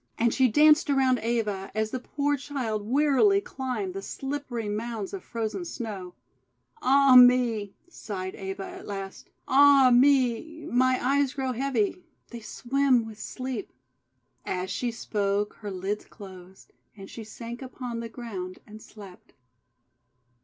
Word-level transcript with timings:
And 0.17 0.33
she 0.33 0.47
danced 0.47 0.89
around 0.89 1.19
Eva, 1.19 1.69
as 1.75 1.91
the 1.91 1.99
poor 1.99 2.35
child 2.35 2.81
310 2.81 2.85
THE 2.87 2.91
WONDER 2.91 3.11
GARDEN 3.11 3.23
wearily 3.23 3.41
climbed 3.41 3.93
the 3.93 4.01
slippery 4.01 4.67
mounds 4.67 5.13
of 5.13 5.23
frozen 5.23 5.63
Snow. 5.63 6.15
"Ah 6.81 7.15
me!>: 7.15 7.75
sighed 7.87 8.33
Eva 8.33 8.65
at 8.65 8.87
last, 8.87 9.29
"Ah 9.47 9.91
me! 9.93 10.65
my 10.65 10.97
eyes 10.99 11.35
grow 11.35 11.51
heavy. 11.51 12.01
They 12.31 12.39
swim 12.39 13.05
with 13.05 13.19
sleep." 13.19 13.71
As 14.43 14.71
she 14.71 14.89
spoke, 14.89 15.53
her 15.61 15.69
lids 15.69 16.05
closed, 16.05 16.73
and 16.97 17.07
she 17.07 17.23
sank 17.23 17.61
upon 17.61 17.99
the 17.99 18.09
ground 18.09 18.57
and 18.65 18.81
slept. 18.81 19.33